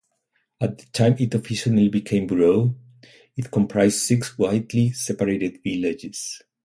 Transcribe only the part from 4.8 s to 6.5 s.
separated villages.